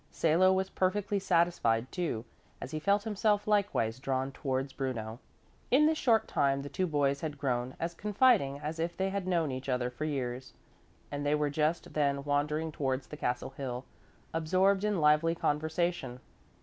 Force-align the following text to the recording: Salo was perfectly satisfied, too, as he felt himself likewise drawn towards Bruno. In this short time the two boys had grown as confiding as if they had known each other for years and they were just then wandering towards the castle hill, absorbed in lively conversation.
Salo 0.09 0.51
was 0.51 0.71
perfectly 0.71 1.19
satisfied, 1.19 1.91
too, 1.91 2.25
as 2.59 2.71
he 2.71 2.79
felt 2.79 3.03
himself 3.03 3.45
likewise 3.47 3.99
drawn 3.99 4.31
towards 4.31 4.73
Bruno. 4.73 5.19
In 5.69 5.85
this 5.85 5.99
short 5.99 6.27
time 6.27 6.63
the 6.63 6.69
two 6.73 6.87
boys 6.87 7.21
had 7.21 7.37
grown 7.37 7.75
as 7.79 7.93
confiding 7.93 8.57
as 8.57 8.79
if 8.79 8.97
they 8.97 9.11
had 9.11 9.27
known 9.27 9.51
each 9.51 9.69
other 9.69 9.91
for 9.91 10.05
years 10.05 10.53
and 11.11 11.23
they 11.23 11.35
were 11.35 11.51
just 11.51 11.93
then 11.93 12.23
wandering 12.23 12.71
towards 12.71 13.05
the 13.05 13.15
castle 13.17 13.51
hill, 13.51 13.85
absorbed 14.33 14.83
in 14.83 14.99
lively 14.99 15.35
conversation. 15.35 16.19